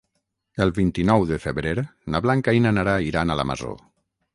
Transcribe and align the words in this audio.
El 0.65 0.71
vint-i-nou 0.77 1.27
de 1.33 1.39
febrer 1.45 1.75
na 2.15 2.25
Blanca 2.27 2.59
i 2.61 2.67
na 2.67 2.77
Nara 2.79 3.01
iran 3.13 3.29
a 3.37 3.41
la 3.43 3.51
Masó. 3.53 3.81